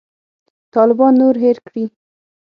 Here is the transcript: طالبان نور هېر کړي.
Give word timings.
طالبان 0.75 1.13
نور 1.21 1.35
هېر 1.43 1.57
کړي. 1.67 1.85